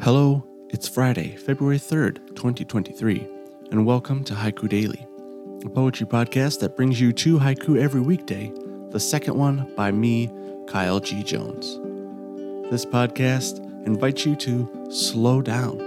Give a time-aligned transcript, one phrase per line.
[0.00, 3.26] Hello, it's Friday, February 3rd, 2023,
[3.70, 5.06] and welcome to Haiku Daily,
[5.64, 8.52] a poetry podcast that brings you two haiku every weekday,
[8.90, 10.30] the second one by me,
[10.66, 11.22] Kyle G.
[11.22, 11.78] Jones.
[12.70, 15.80] This podcast invites you to slow down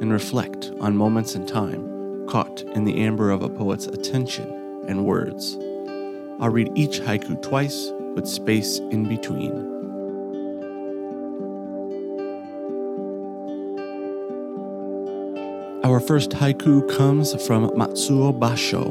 [0.00, 4.48] and reflect on moments in time caught in the amber of a poet's attention
[4.88, 5.56] and words.
[6.40, 9.79] I'll read each haiku twice with space in between.
[15.82, 18.84] Our first haiku comes from Matsuo Basho.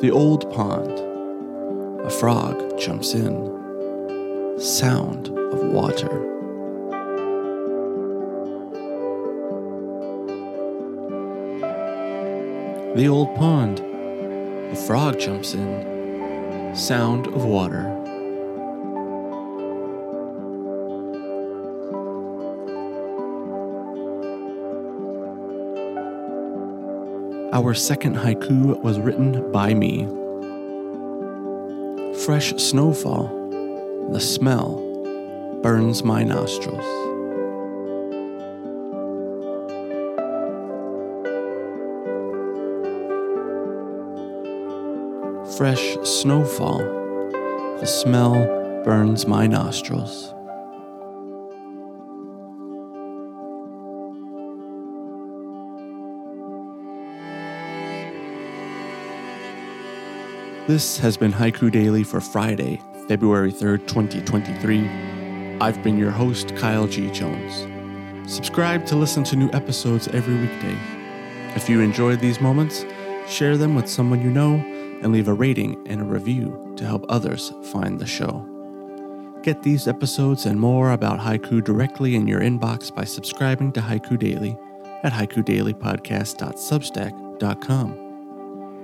[0.00, 0.90] The old pond.
[2.00, 4.58] A frog jumps in.
[4.58, 6.08] Sound of water.
[12.96, 13.80] The old pond.
[13.80, 16.74] A frog jumps in.
[16.74, 18.05] Sound of water.
[27.52, 30.06] Our second haiku was written by me.
[32.24, 33.28] Fresh snowfall,
[34.10, 34.82] the smell
[35.62, 36.84] burns my nostrils.
[45.56, 46.78] Fresh snowfall,
[47.78, 48.34] the smell
[48.84, 50.35] burns my nostrils.
[60.66, 65.58] This has been Haiku Daily for Friday, February 3rd, 2023.
[65.60, 67.08] I've been your host, Kyle G.
[67.12, 67.64] Jones.
[68.28, 70.76] Subscribe to listen to new episodes every weekday.
[71.54, 72.84] If you enjoyed these moments,
[73.28, 74.54] share them with someone you know
[75.02, 78.44] and leave a rating and a review to help others find the show.
[79.44, 84.18] Get these episodes and more about haiku directly in your inbox by subscribing to Haiku
[84.18, 84.58] Daily
[85.04, 88.05] at haikudailypodcast.substack.com.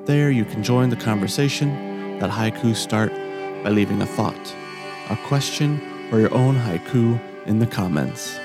[0.05, 3.13] There, you can join the conversation that haikus start
[3.63, 4.57] by leaving a thought,
[5.11, 5.81] a question,
[6.11, 8.37] or your own haiku in the comments.